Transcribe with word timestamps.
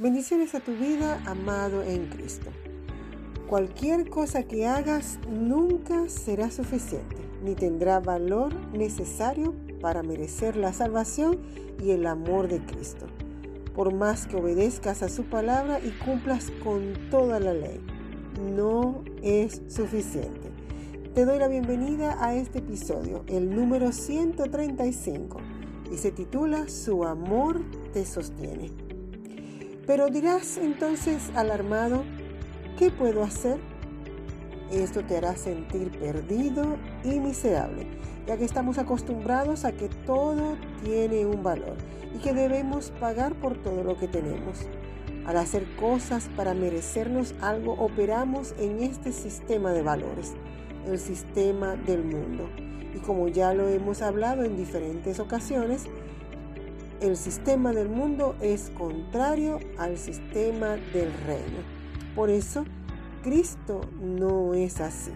Bendiciones 0.00 0.54
a 0.54 0.60
tu 0.60 0.76
vida, 0.76 1.20
amado 1.26 1.82
en 1.82 2.06
Cristo. 2.06 2.50
Cualquier 3.48 4.08
cosa 4.08 4.44
que 4.44 4.64
hagas 4.64 5.18
nunca 5.28 6.08
será 6.08 6.52
suficiente, 6.52 7.16
ni 7.42 7.56
tendrá 7.56 7.98
valor 7.98 8.54
necesario 8.72 9.56
para 9.80 10.04
merecer 10.04 10.54
la 10.54 10.72
salvación 10.72 11.40
y 11.82 11.90
el 11.90 12.06
amor 12.06 12.46
de 12.46 12.64
Cristo, 12.64 13.06
por 13.74 13.92
más 13.92 14.28
que 14.28 14.36
obedezcas 14.36 15.02
a 15.02 15.08
su 15.08 15.24
palabra 15.24 15.80
y 15.80 15.90
cumplas 16.04 16.52
con 16.62 16.92
toda 17.10 17.40
la 17.40 17.54
ley. 17.54 17.80
No 18.54 19.02
es 19.20 19.62
suficiente. 19.66 20.52
Te 21.12 21.24
doy 21.24 21.40
la 21.40 21.48
bienvenida 21.48 22.24
a 22.24 22.36
este 22.36 22.60
episodio, 22.60 23.24
el 23.26 23.50
número 23.52 23.90
135, 23.90 25.38
y 25.92 25.96
se 25.96 26.12
titula 26.12 26.68
Su 26.68 27.02
amor 27.02 27.62
te 27.92 28.06
sostiene. 28.06 28.87
Pero 29.88 30.10
dirás 30.10 30.58
entonces 30.58 31.32
alarmado, 31.34 32.04
¿qué 32.78 32.90
puedo 32.90 33.22
hacer? 33.24 33.58
Esto 34.70 35.02
te 35.02 35.16
hará 35.16 35.34
sentir 35.34 35.90
perdido 35.98 36.76
y 37.04 37.18
miserable, 37.18 37.86
ya 38.26 38.36
que 38.36 38.44
estamos 38.44 38.76
acostumbrados 38.76 39.64
a 39.64 39.72
que 39.72 39.88
todo 40.04 40.58
tiene 40.84 41.24
un 41.24 41.42
valor 41.42 41.78
y 42.14 42.18
que 42.18 42.34
debemos 42.34 42.90
pagar 43.00 43.34
por 43.36 43.56
todo 43.56 43.82
lo 43.82 43.96
que 43.96 44.08
tenemos. 44.08 44.66
Al 45.24 45.38
hacer 45.38 45.64
cosas 45.76 46.28
para 46.36 46.52
merecernos 46.52 47.34
algo, 47.40 47.72
operamos 47.72 48.54
en 48.58 48.82
este 48.82 49.10
sistema 49.10 49.72
de 49.72 49.80
valores, 49.80 50.34
el 50.86 50.98
sistema 50.98 51.76
del 51.76 52.04
mundo. 52.04 52.50
Y 52.94 52.98
como 52.98 53.28
ya 53.28 53.54
lo 53.54 53.66
hemos 53.68 54.02
hablado 54.02 54.44
en 54.44 54.54
diferentes 54.54 55.18
ocasiones, 55.18 55.86
el 57.00 57.16
sistema 57.16 57.72
del 57.72 57.88
mundo 57.88 58.34
es 58.40 58.70
contrario 58.76 59.60
al 59.78 59.98
sistema 59.98 60.76
del 60.92 61.12
reino. 61.26 61.58
Por 62.14 62.30
eso, 62.30 62.64
Cristo 63.22 63.82
no 64.00 64.54
es 64.54 64.80
así. 64.80 65.12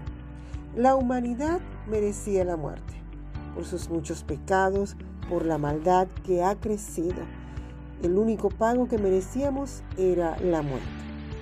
La 0.76 0.94
humanidad 0.94 1.60
merecía 1.88 2.44
la 2.44 2.56
muerte 2.56 2.94
por 3.54 3.64
sus 3.64 3.90
muchos 3.90 4.22
pecados, 4.22 4.96
por 5.28 5.44
la 5.44 5.58
maldad 5.58 6.08
que 6.24 6.42
ha 6.42 6.54
crecido. 6.54 7.22
El 8.02 8.16
único 8.16 8.48
pago 8.48 8.88
que 8.88 8.98
merecíamos 8.98 9.82
era 9.98 10.36
la 10.40 10.62
muerte. 10.62 10.86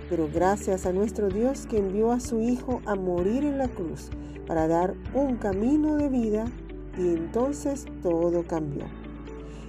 Pero 0.09 0.29
gracias 0.33 0.87
a 0.87 0.93
nuestro 0.93 1.29
Dios 1.29 1.67
que 1.67 1.79
envió 1.79 2.13
a 2.13 2.21
su 2.21 2.41
Hijo 2.41 2.83
a 2.87 2.97
morir 2.97 3.45
en 3.45 3.59
la 3.59 3.69
cruz 3.69 4.11
para 4.47 4.67
dar 4.67 4.95
un 5.15 5.37
camino 5.37 5.97
de 5.97 6.09
vida 6.09 6.47
y 6.99 7.09
entonces 7.09 7.87
todo 8.03 8.43
cambió. 8.47 9.00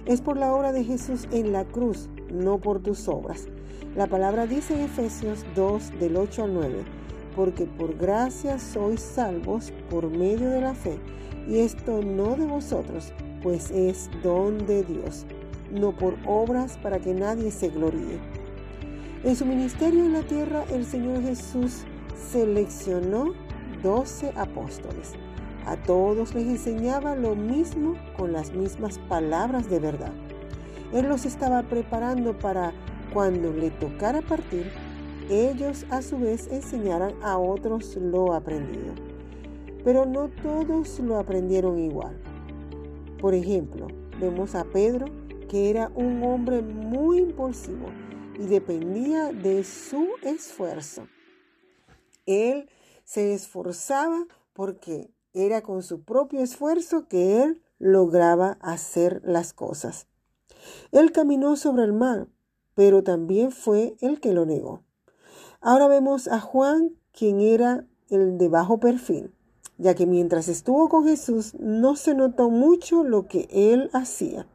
Es 0.04 0.20
por 0.20 0.36
la 0.36 0.52
obra 0.52 0.72
de 0.72 0.82
Jesús 0.82 1.28
en 1.30 1.52
la 1.52 1.64
cruz, 1.64 2.08
no 2.28 2.58
por 2.58 2.80
tus 2.82 3.06
obras. 3.06 3.46
La 3.94 4.08
palabra 4.08 4.48
dice 4.48 4.74
en 4.74 4.80
Efesios 4.80 5.44
2 5.54 6.00
del 6.00 6.16
8 6.16 6.42
al 6.42 6.54
9, 6.54 6.82
porque 7.36 7.66
por 7.66 7.96
gracia 7.96 8.58
sois 8.58 9.00
salvos 9.00 9.72
por 9.90 10.10
medio 10.10 10.50
de 10.50 10.60
la 10.60 10.74
fe, 10.74 10.98
y 11.48 11.58
esto 11.58 12.02
no 12.02 12.34
de 12.34 12.46
vosotros, 12.46 13.12
pues 13.44 13.70
es 13.70 14.10
don 14.24 14.66
de 14.66 14.82
Dios, 14.82 15.24
no 15.70 15.96
por 15.96 16.16
obras 16.26 16.78
para 16.82 16.98
que 16.98 17.14
nadie 17.14 17.52
se 17.52 17.68
gloríe. 17.68 18.18
En 19.22 19.36
su 19.36 19.46
ministerio 19.46 20.04
en 20.04 20.14
la 20.14 20.22
tierra, 20.22 20.64
el 20.72 20.84
Señor 20.84 21.22
Jesús 21.22 21.84
seleccionó 22.32 23.34
doce 23.84 24.32
apóstoles 24.34 25.12
a 25.66 25.76
todos 25.76 26.34
les 26.34 26.46
enseñaba 26.46 27.14
lo 27.14 27.34
mismo 27.34 27.94
con 28.16 28.32
las 28.32 28.52
mismas 28.52 28.98
palabras 28.98 29.68
de 29.70 29.78
verdad. 29.78 30.12
Él 30.92 31.08
los 31.08 31.24
estaba 31.24 31.62
preparando 31.62 32.38
para 32.38 32.72
cuando 33.12 33.52
le 33.52 33.70
tocara 33.70 34.22
partir, 34.22 34.70
ellos 35.30 35.86
a 35.90 36.02
su 36.02 36.18
vez 36.18 36.48
enseñaran 36.48 37.14
a 37.22 37.38
otros 37.38 37.96
lo 37.96 38.34
aprendido. 38.34 38.94
Pero 39.84 40.06
no 40.06 40.28
todos 40.28 40.98
lo 41.00 41.18
aprendieron 41.18 41.78
igual. 41.78 42.20
Por 43.20 43.34
ejemplo, 43.34 43.88
vemos 44.20 44.54
a 44.54 44.64
Pedro, 44.64 45.06
que 45.48 45.70
era 45.70 45.90
un 45.94 46.22
hombre 46.22 46.62
muy 46.62 47.18
impulsivo 47.18 47.86
y 48.38 48.46
dependía 48.46 49.32
de 49.32 49.64
su 49.64 50.08
esfuerzo. 50.22 51.06
Él 52.26 52.68
se 53.04 53.34
esforzaba 53.34 54.26
porque 54.52 55.10
era 55.34 55.62
con 55.62 55.82
su 55.82 56.02
propio 56.02 56.40
esfuerzo 56.40 57.08
que 57.08 57.42
él 57.42 57.62
lograba 57.78 58.58
hacer 58.60 59.22
las 59.24 59.52
cosas. 59.52 60.06
Él 60.92 61.12
caminó 61.12 61.56
sobre 61.56 61.84
el 61.84 61.92
mar, 61.92 62.28
pero 62.74 63.02
también 63.02 63.50
fue 63.50 63.96
el 64.00 64.20
que 64.20 64.32
lo 64.32 64.46
negó. 64.46 64.82
Ahora 65.60 65.88
vemos 65.88 66.28
a 66.28 66.40
Juan, 66.40 66.92
quien 67.12 67.40
era 67.40 67.86
el 68.08 68.38
de 68.38 68.48
bajo 68.48 68.78
perfil, 68.78 69.32
ya 69.78 69.94
que 69.94 70.06
mientras 70.06 70.48
estuvo 70.48 70.88
con 70.88 71.04
Jesús 71.04 71.54
no 71.58 71.96
se 71.96 72.14
notó 72.14 72.50
mucho 72.50 73.04
lo 73.04 73.26
que 73.26 73.48
él 73.50 73.90
hacía. 73.92 74.46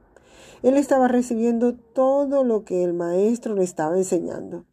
Él 0.63 0.77
estaba 0.77 1.07
recibiendo 1.07 1.75
todo 1.75 2.43
lo 2.43 2.63
que 2.63 2.83
el 2.83 2.93
maestro 2.93 3.55
le 3.55 3.63
estaba 3.63 3.97
enseñando. 3.97 4.65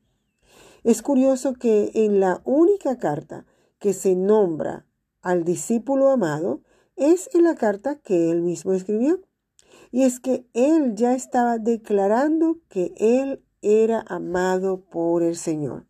Es 0.83 1.03
curioso 1.03 1.55
que 1.55 1.91
en 1.95 2.21
la 2.21 2.41
única 2.45 2.99
carta 2.99 3.47
que 3.79 3.93
se 3.93 4.15
nombra 4.15 4.87
al 5.25 5.43
discípulo 5.45 6.11
amado 6.11 6.61
es 6.97 7.31
en 7.33 7.45
la 7.45 7.55
carta 7.55 7.97
que 7.97 8.31
él 8.31 8.43
mismo 8.43 8.75
escribió. 8.75 9.21
Y 9.91 10.03
es 10.03 10.21
que 10.21 10.47
él 10.53 10.95
ya 10.95 11.15
estaba 11.15 11.59
declarando 11.59 12.59
que 12.69 12.93
él 12.99 13.43
era 13.63 14.05
amado 14.07 14.83
por 14.83 15.23
el 15.23 15.37
Señor. 15.37 15.87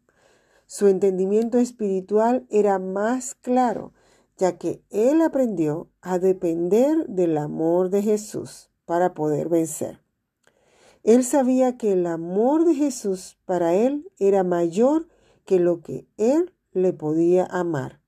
Su 0.67 0.87
entendimiento 0.87 1.59
espiritual 1.59 2.47
era 2.49 2.79
más 2.79 3.35
claro, 3.35 3.93
ya 4.39 4.57
que 4.57 4.83
él 4.91 5.21
aprendió 5.21 5.89
a 6.01 6.19
depender 6.19 7.07
del 7.09 7.37
amor 7.37 7.91
de 7.91 8.03
Jesús 8.03 8.71
para 8.87 9.15
poder 9.15 9.49
vencer. 9.49 10.01
Él 11.03 11.25
sabía 11.25 11.77
que 11.77 11.93
el 11.93 12.07
amor 12.07 12.65
de 12.65 12.75
Jesús 12.75 13.37
para 13.47 13.75
él 13.75 14.09
era 14.19 14.45
mayor 14.45 15.09
que 15.45 15.59
lo 15.59 15.81
que 15.81 16.07
él 16.17 16.55
le 16.73 16.93
podía 16.93 17.47
amar. 17.47 18.04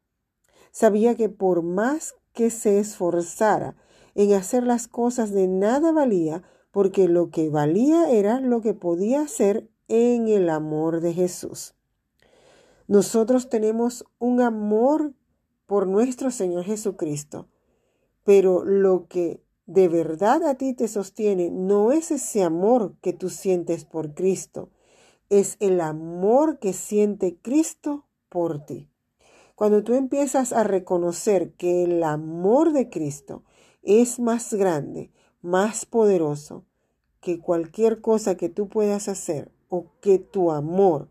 Sabía 0.78 1.14
que 1.14 1.30
por 1.30 1.62
más 1.62 2.16
que 2.34 2.50
se 2.50 2.78
esforzara 2.78 3.76
en 4.14 4.34
hacer 4.34 4.62
las 4.62 4.88
cosas 4.88 5.32
de 5.32 5.48
nada 5.48 5.90
valía, 5.90 6.42
porque 6.70 7.08
lo 7.08 7.30
que 7.30 7.48
valía 7.48 8.10
era 8.10 8.40
lo 8.40 8.60
que 8.60 8.74
podía 8.74 9.22
hacer 9.22 9.70
en 9.88 10.28
el 10.28 10.50
amor 10.50 11.00
de 11.00 11.14
Jesús. 11.14 11.74
Nosotros 12.88 13.48
tenemos 13.48 14.04
un 14.18 14.42
amor 14.42 15.14
por 15.64 15.86
nuestro 15.86 16.30
Señor 16.30 16.64
Jesucristo, 16.64 17.48
pero 18.22 18.62
lo 18.62 19.06
que 19.08 19.42
de 19.64 19.88
verdad 19.88 20.42
a 20.42 20.56
ti 20.56 20.74
te 20.74 20.88
sostiene 20.88 21.50
no 21.50 21.90
es 21.90 22.10
ese 22.10 22.42
amor 22.42 22.96
que 23.00 23.14
tú 23.14 23.30
sientes 23.30 23.86
por 23.86 24.12
Cristo, 24.12 24.68
es 25.30 25.56
el 25.58 25.80
amor 25.80 26.58
que 26.58 26.74
siente 26.74 27.38
Cristo 27.40 28.04
por 28.28 28.66
ti. 28.66 28.90
Cuando 29.56 29.82
tú 29.82 29.94
empiezas 29.94 30.52
a 30.52 30.64
reconocer 30.64 31.52
que 31.54 31.82
el 31.82 32.02
amor 32.02 32.74
de 32.74 32.90
Cristo 32.90 33.42
es 33.82 34.20
más 34.20 34.52
grande, 34.52 35.10
más 35.40 35.86
poderoso 35.86 36.66
que 37.20 37.40
cualquier 37.40 38.02
cosa 38.02 38.36
que 38.36 38.50
tú 38.50 38.68
puedas 38.68 39.08
hacer 39.08 39.50
o 39.70 39.86
que 40.02 40.18
tu 40.18 40.52
amor 40.52 41.08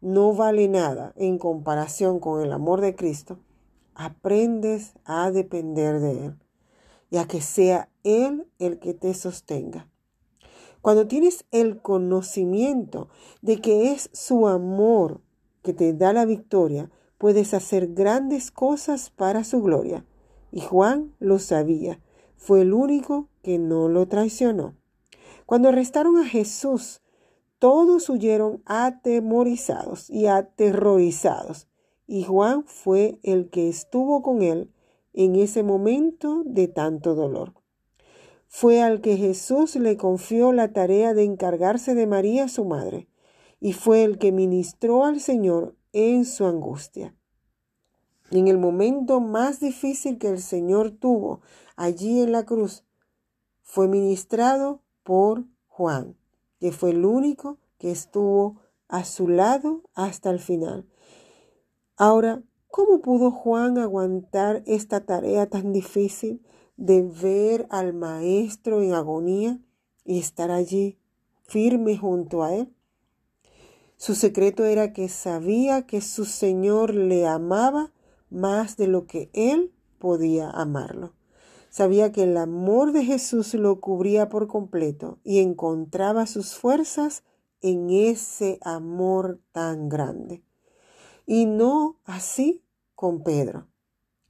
no 0.00 0.34
vale 0.34 0.68
nada 0.68 1.14
en 1.16 1.36
comparación 1.36 2.20
con 2.20 2.44
el 2.44 2.52
amor 2.52 2.80
de 2.80 2.94
Cristo, 2.94 3.40
aprendes 3.96 4.92
a 5.04 5.32
depender 5.32 5.98
de 5.98 6.26
Él 6.26 6.38
y 7.10 7.16
a 7.16 7.26
que 7.26 7.40
sea 7.40 7.88
Él 8.04 8.46
el 8.60 8.78
que 8.78 8.94
te 8.94 9.12
sostenga. 9.14 9.90
Cuando 10.80 11.08
tienes 11.08 11.44
el 11.50 11.82
conocimiento 11.82 13.08
de 13.42 13.60
que 13.60 13.90
es 13.90 14.10
su 14.12 14.46
amor 14.46 15.22
que 15.62 15.72
te 15.72 15.92
da 15.92 16.12
la 16.12 16.24
victoria, 16.24 16.88
puedes 17.24 17.54
hacer 17.54 17.94
grandes 17.94 18.50
cosas 18.50 19.08
para 19.08 19.44
su 19.44 19.62
gloria. 19.62 20.04
Y 20.52 20.60
Juan 20.60 21.14
lo 21.20 21.38
sabía, 21.38 21.98
fue 22.36 22.60
el 22.60 22.74
único 22.74 23.30
que 23.40 23.58
no 23.58 23.88
lo 23.88 24.06
traicionó. 24.08 24.74
Cuando 25.46 25.70
arrestaron 25.70 26.18
a 26.18 26.26
Jesús, 26.26 27.00
todos 27.58 28.10
huyeron 28.10 28.62
atemorizados 28.66 30.10
y 30.10 30.26
aterrorizados, 30.26 31.66
y 32.06 32.24
Juan 32.24 32.62
fue 32.66 33.18
el 33.22 33.48
que 33.48 33.70
estuvo 33.70 34.20
con 34.20 34.42
él 34.42 34.70
en 35.14 35.36
ese 35.36 35.62
momento 35.62 36.42
de 36.44 36.68
tanto 36.68 37.14
dolor. 37.14 37.54
Fue 38.48 38.82
al 38.82 39.00
que 39.00 39.16
Jesús 39.16 39.76
le 39.76 39.96
confió 39.96 40.52
la 40.52 40.74
tarea 40.74 41.14
de 41.14 41.24
encargarse 41.24 41.94
de 41.94 42.06
María, 42.06 42.48
su 42.48 42.66
madre, 42.66 43.08
y 43.60 43.72
fue 43.72 44.04
el 44.04 44.18
que 44.18 44.30
ministró 44.30 45.06
al 45.06 45.20
Señor 45.20 45.74
en 45.94 46.26
su 46.26 46.44
angustia. 46.44 47.14
En 48.30 48.48
el 48.48 48.58
momento 48.58 49.20
más 49.20 49.60
difícil 49.60 50.18
que 50.18 50.28
el 50.28 50.40
Señor 50.40 50.90
tuvo 50.90 51.40
allí 51.76 52.20
en 52.20 52.32
la 52.32 52.44
cruz, 52.44 52.84
fue 53.62 53.86
ministrado 53.88 54.82
por 55.04 55.44
Juan, 55.68 56.16
que 56.58 56.72
fue 56.72 56.90
el 56.90 57.04
único 57.04 57.58
que 57.78 57.92
estuvo 57.92 58.60
a 58.88 59.04
su 59.04 59.28
lado 59.28 59.82
hasta 59.94 60.30
el 60.30 60.40
final. 60.40 60.84
Ahora, 61.96 62.42
¿cómo 62.68 63.00
pudo 63.00 63.30
Juan 63.30 63.78
aguantar 63.78 64.64
esta 64.66 65.06
tarea 65.06 65.48
tan 65.48 65.72
difícil 65.72 66.44
de 66.76 67.02
ver 67.02 67.68
al 67.70 67.94
maestro 67.94 68.82
en 68.82 68.94
agonía 68.94 69.60
y 70.04 70.18
estar 70.18 70.50
allí 70.50 70.98
firme 71.44 71.96
junto 71.96 72.42
a 72.42 72.52
él? 72.52 72.73
Su 74.04 74.14
secreto 74.14 74.66
era 74.66 74.92
que 74.92 75.08
sabía 75.08 75.86
que 75.86 76.02
su 76.02 76.26
Señor 76.26 76.92
le 76.92 77.26
amaba 77.26 77.90
más 78.28 78.76
de 78.76 78.86
lo 78.86 79.06
que 79.06 79.30
él 79.32 79.72
podía 79.98 80.50
amarlo. 80.50 81.14
Sabía 81.70 82.12
que 82.12 82.24
el 82.24 82.36
amor 82.36 82.92
de 82.92 83.02
Jesús 83.02 83.54
lo 83.54 83.80
cubría 83.80 84.28
por 84.28 84.46
completo 84.46 85.20
y 85.24 85.38
encontraba 85.38 86.26
sus 86.26 86.54
fuerzas 86.54 87.24
en 87.62 87.88
ese 87.88 88.58
amor 88.60 89.40
tan 89.52 89.88
grande. 89.88 90.44
Y 91.24 91.46
no 91.46 91.98
así 92.04 92.62
con 92.94 93.22
Pedro. 93.22 93.68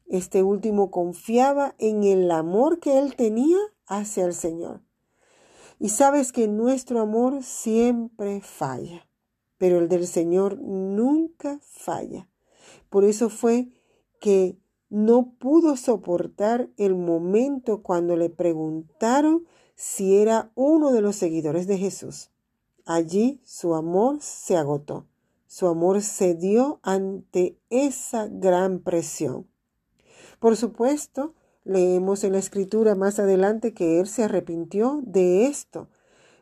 Este 0.07 0.45
último 0.45 0.93
confiaba 0.93 1.75
en 1.79 2.05
el 2.05 2.31
amor 2.31 2.79
que 2.79 2.97
él 3.01 3.17
tenía 3.17 3.59
hacia 3.89 4.25
el 4.25 4.35
Señor. 4.35 4.83
Y 5.81 5.89
sabes 5.89 6.31
que 6.31 6.47
nuestro 6.47 7.01
amor 7.01 7.43
siempre 7.43 8.41
falla, 8.41 9.09
pero 9.59 9.79
el 9.79 9.89
del 9.89 10.07
Señor 10.07 10.59
nunca 10.61 11.59
falla. 11.63 12.29
Por 12.91 13.05
eso 13.05 13.29
fue 13.29 13.69
que 14.21 14.57
no 14.91 15.33
pudo 15.39 15.77
soportar 15.77 16.69
el 16.77 16.95
momento 16.95 17.83
cuando 17.83 18.17
le 18.17 18.31
preguntaron 18.31 19.45
si 19.75 20.17
era 20.17 20.51
uno 20.55 20.93
de 20.93 21.01
los 21.01 21.17
seguidores 21.17 21.67
de 21.67 21.79
Jesús. 21.79 22.31
Allí 22.87 23.41
su 23.45 23.75
amor 23.75 24.19
se 24.21 24.57
agotó, 24.57 25.07
su 25.47 25.67
amor 25.67 26.03
cedió 26.03 26.81
ante 26.83 27.59
esa 27.71 28.29
gran 28.29 28.81
presión. 28.81 29.49
Por 30.39 30.57
supuesto, 30.57 31.35
leemos 31.65 32.23
en 32.25 32.33
la 32.33 32.39
escritura 32.39 32.95
más 32.95 33.19
adelante 33.19 33.73
que 33.73 34.01
él 34.01 34.07
se 34.07 34.25
arrepintió 34.25 35.01
de 35.05 35.47
esto, 35.47 35.89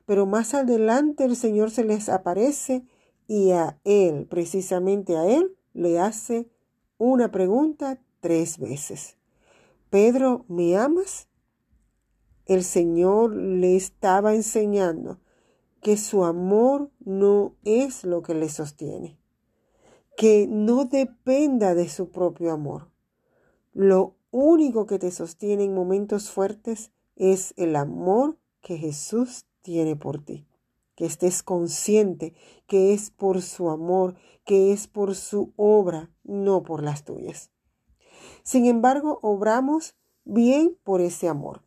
pero 0.05 0.26
más 0.26 0.55
adelante 0.55 1.25
el 1.25 1.37
Señor 1.37 1.70
se 1.70 1.85
les 1.85 2.09
aparece 2.09 2.85
y 3.32 3.52
a 3.52 3.79
él, 3.84 4.26
precisamente 4.26 5.17
a 5.17 5.26
él, 5.26 5.56
le 5.73 5.99
hace 5.99 6.50
una 6.99 7.31
pregunta 7.31 7.99
tres 8.20 8.58
veces. 8.58 9.17
Pedro, 9.88 10.44
¿me 10.49 10.76
amas? 10.76 11.29
El 12.44 12.62
Señor 12.62 13.34
le 13.34 13.75
estaba 13.75 14.34
enseñando 14.34 15.19
que 15.81 15.96
su 15.96 16.26
amor 16.26 16.90
no 17.06 17.55
es 17.64 18.05
lo 18.05 18.20
que 18.20 18.34
le 18.34 18.50
sostiene, 18.50 19.17
que 20.14 20.46
no 20.46 20.85
dependa 20.85 21.75
de 21.75 21.88
su 21.88 22.11
propio 22.11 22.52
amor. 22.52 22.90
Lo 23.73 24.14
único 24.31 24.85
que 24.85 24.99
te 24.99 25.11
sostiene 25.11 25.64
en 25.64 25.75
momentos 25.75 26.31
fuertes 26.31 26.90
es 27.17 27.55
el 27.56 27.76
amor 27.76 28.37
que 28.61 28.76
Jesús 28.76 29.46
tiene 29.62 29.96
por 29.96 30.23
ti. 30.23 30.44
Que 30.94 31.06
estés 31.06 31.42
consciente 31.42 32.34
que 32.66 32.92
es 32.92 33.10
por 33.10 33.42
su 33.42 33.70
amor, 33.70 34.14
que 34.44 34.72
es 34.72 34.86
por 34.86 35.14
su 35.14 35.52
obra, 35.56 36.10
no 36.24 36.62
por 36.62 36.82
las 36.82 37.04
tuyas. 37.04 37.50
Sin 38.42 38.66
embargo, 38.66 39.18
obramos 39.22 39.94
bien 40.24 40.76
por 40.84 41.00
ese 41.00 41.28
amor. 41.28 41.62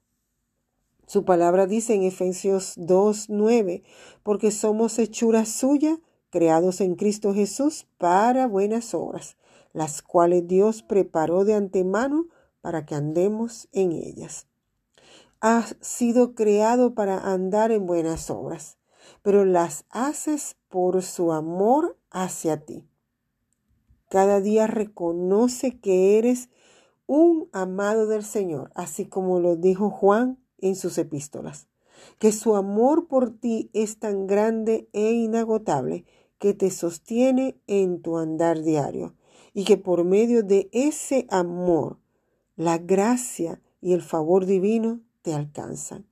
Su 1.08 1.24
palabra 1.24 1.68
dice 1.68 1.94
en 1.94 2.04
Efesios 2.04 2.78
2.9, 2.78 3.84
porque 4.24 4.52
somos 4.52 4.98
hechura 4.98 5.46
suya, 5.46 6.00
creados 6.32 6.82
en 6.82 6.96
Cristo 6.96 7.34
Jesús 7.34 7.88
para 7.98 8.48
buenas 8.48 8.94
obras, 8.94 9.38
las 9.72 10.02
cuales 10.02 10.48
Dios 10.48 10.82
preparó 10.82 11.46
de 11.46 11.54
antemano 11.54 12.26
para 12.62 12.86
que 12.86 12.96
andemos 12.96 13.68
en 13.72 13.92
ellas. 13.92 14.48
Has 15.40 15.78
sido 15.80 16.34
creado 16.34 16.96
para 16.96 17.20
andar 17.20 17.72
en 17.72 17.86
buenas 17.86 18.32
obras, 18.32 18.80
pero 19.22 19.46
las 19.46 19.86
haces 19.90 20.56
por 20.70 21.02
su 21.04 21.32
amor 21.32 21.98
hacia 22.12 22.66
ti. 22.66 22.88
Cada 24.10 24.40
día 24.40 24.68
reconoce 24.68 25.80
que 25.80 26.18
eres 26.18 26.50
un 27.08 27.50
amado 27.52 28.08
del 28.08 28.24
Señor, 28.24 28.72
así 28.76 29.06
como 29.06 29.40
lo 29.40 29.56
dijo 29.56 29.90
Juan 29.90 30.40
en 30.60 30.76
sus 30.76 30.98
epístolas, 30.98 31.68
que 32.20 32.32
su 32.32 32.56
amor 32.56 33.08
por 33.08 33.32
ti 33.32 33.70
es 33.74 34.00
tan 34.00 34.28
grande 34.28 34.90
e 34.94 35.12
inagotable 35.12 36.06
que 36.40 36.54
te 36.54 36.70
sostiene 36.72 37.60
en 37.68 38.02
tu 38.02 38.18
andar 38.18 38.62
diario 38.62 39.16
y 39.54 39.64
que 39.64 39.78
por 39.78 40.04
medio 40.04 40.44
de 40.44 40.70
ese 40.72 41.28
amor, 41.30 41.98
la 42.56 42.78
gracia 42.78 43.62
y 43.82 43.94
el 43.94 44.02
favor 44.02 44.46
divino 44.46 45.02
te 45.22 45.34
alcanzan. 45.34 46.06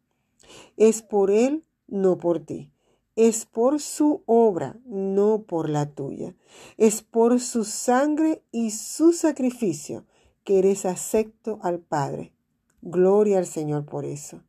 Es 0.78 1.02
por 1.02 1.32
Él, 1.32 1.64
no 1.88 2.18
por 2.18 2.40
ti. 2.40 2.72
Es 3.16 3.46
por 3.46 3.80
su 3.80 4.24
obra, 4.26 4.80
no 4.86 5.44
por 5.44 5.70
la 5.70 5.86
tuya. 5.86 6.36
Es 6.78 7.04
por 7.04 7.40
su 7.40 7.64
sangre 7.64 8.44
y 8.52 8.72
su 8.72 9.14
sacrificio 9.14 10.06
que 10.44 10.60
eres 10.60 10.86
acepto 10.86 11.60
al 11.62 11.80
Padre. 11.80 12.34
Gloria 12.82 13.38
al 13.38 13.46
Señor 13.46 13.86
por 13.86 14.06
eso. 14.06 14.42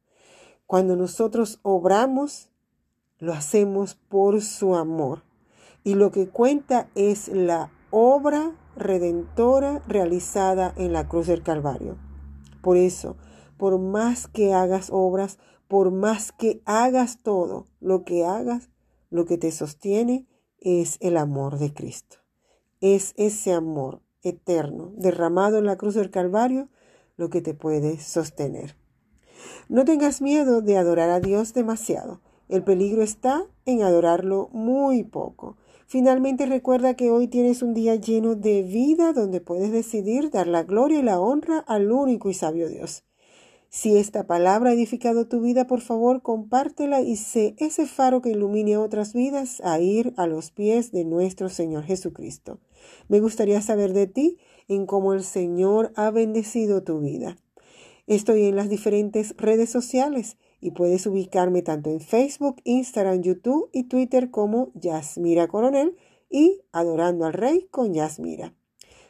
Cuando 0.66 0.96
nosotros 0.96 1.60
obramos, 1.62 2.48
lo 3.18 3.32
hacemos 3.32 3.94
por 3.94 4.40
su 4.40 4.74
amor. 4.74 5.22
Y 5.84 5.94
lo 5.94 6.10
que 6.10 6.28
cuenta 6.28 6.88
es 6.94 7.28
la 7.28 7.70
obra 7.90 8.56
redentora 8.76 9.82
realizada 9.86 10.72
en 10.76 10.92
la 10.92 11.06
cruz 11.06 11.26
del 11.26 11.42
Calvario. 11.42 11.96
Por 12.62 12.76
eso, 12.76 13.16
por 13.58 13.78
más 13.78 14.26
que 14.26 14.54
hagas 14.54 14.88
obras, 14.90 15.38
por 15.68 15.90
más 15.90 16.32
que 16.32 16.62
hagas 16.64 17.22
todo 17.22 17.66
lo 17.80 18.04
que 18.04 18.24
hagas, 18.24 18.70
lo 19.10 19.24
que 19.24 19.38
te 19.38 19.50
sostiene 19.50 20.26
es 20.58 20.96
el 21.00 21.16
amor 21.16 21.58
de 21.58 21.72
Cristo. 21.72 22.18
Es 22.80 23.12
ese 23.16 23.52
amor 23.52 24.02
eterno 24.22 24.92
derramado 24.96 25.58
en 25.58 25.66
la 25.66 25.76
cruz 25.76 25.94
del 25.94 26.10
Calvario 26.10 26.68
lo 27.16 27.30
que 27.30 27.40
te 27.40 27.54
puede 27.54 27.98
sostener. 28.00 28.76
No 29.68 29.84
tengas 29.84 30.20
miedo 30.20 30.62
de 30.62 30.76
adorar 30.76 31.10
a 31.10 31.20
Dios 31.20 31.54
demasiado. 31.54 32.20
El 32.48 32.62
peligro 32.62 33.02
está 33.02 33.46
en 33.64 33.82
adorarlo 33.82 34.48
muy 34.52 35.04
poco. 35.04 35.56
Finalmente 35.86 36.46
recuerda 36.46 36.94
que 36.94 37.10
hoy 37.10 37.28
tienes 37.28 37.62
un 37.62 37.74
día 37.74 37.94
lleno 37.94 38.34
de 38.34 38.62
vida 38.62 39.12
donde 39.12 39.40
puedes 39.40 39.70
decidir 39.70 40.30
dar 40.30 40.46
la 40.46 40.62
gloria 40.62 40.98
y 40.98 41.02
la 41.02 41.20
honra 41.20 41.58
al 41.58 41.92
único 41.92 42.30
y 42.30 42.34
sabio 42.34 42.68
Dios. 42.68 43.04
Si 43.76 43.98
esta 43.98 44.24
palabra 44.24 44.70
ha 44.70 44.72
edificado 44.72 45.26
tu 45.26 45.40
vida, 45.40 45.66
por 45.66 45.80
favor, 45.80 46.22
compártela 46.22 47.00
y 47.00 47.16
sé 47.16 47.56
ese 47.58 47.88
faro 47.88 48.22
que 48.22 48.30
ilumine 48.30 48.76
otras 48.76 49.12
vidas 49.12 49.60
a 49.64 49.80
ir 49.80 50.14
a 50.16 50.28
los 50.28 50.52
pies 50.52 50.92
de 50.92 51.04
nuestro 51.04 51.48
Señor 51.48 51.82
Jesucristo. 51.82 52.60
Me 53.08 53.18
gustaría 53.18 53.60
saber 53.62 53.92
de 53.92 54.06
ti 54.06 54.38
en 54.68 54.86
cómo 54.86 55.12
el 55.12 55.24
Señor 55.24 55.92
ha 55.96 56.12
bendecido 56.12 56.84
tu 56.84 57.00
vida. 57.00 57.36
Estoy 58.06 58.44
en 58.44 58.54
las 58.54 58.68
diferentes 58.68 59.34
redes 59.38 59.70
sociales 59.70 60.36
y 60.60 60.70
puedes 60.70 61.04
ubicarme 61.08 61.62
tanto 61.62 61.90
en 61.90 61.98
Facebook, 61.98 62.60
Instagram, 62.62 63.22
YouTube 63.22 63.70
y 63.72 63.88
Twitter 63.88 64.30
como 64.30 64.70
Yasmira 64.74 65.48
Coronel 65.48 65.96
y 66.30 66.60
Adorando 66.70 67.24
al 67.24 67.32
Rey 67.32 67.66
con 67.72 67.92
Yasmira. 67.92 68.54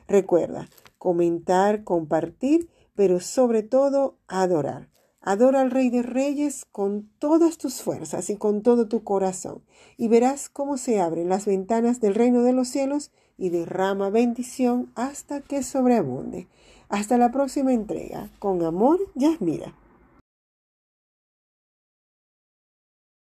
Recuerda, 0.08 0.70
comentar, 0.96 1.84
compartir 1.84 2.70
pero 2.94 3.20
sobre 3.20 3.62
todo 3.62 4.18
adorar. 4.28 4.88
Adora 5.20 5.62
al 5.62 5.70
Rey 5.70 5.88
de 5.88 6.02
Reyes 6.02 6.66
con 6.70 7.08
todas 7.18 7.56
tus 7.56 7.80
fuerzas 7.80 8.28
y 8.28 8.36
con 8.36 8.62
todo 8.62 8.88
tu 8.88 9.04
corazón, 9.04 9.62
y 9.96 10.08
verás 10.08 10.50
cómo 10.50 10.76
se 10.76 11.00
abren 11.00 11.30
las 11.30 11.46
ventanas 11.46 12.00
del 12.00 12.14
reino 12.14 12.42
de 12.42 12.52
los 12.52 12.68
cielos 12.68 13.10
y 13.38 13.48
derrama 13.48 14.10
bendición 14.10 14.92
hasta 14.94 15.40
que 15.40 15.62
sobreabunde. 15.62 16.46
Hasta 16.90 17.16
la 17.16 17.32
próxima 17.32 17.72
entrega. 17.72 18.30
Con 18.38 18.62
amor, 18.62 19.00
Yasmira. 19.14 19.74